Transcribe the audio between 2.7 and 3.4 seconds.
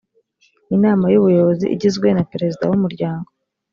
umuryango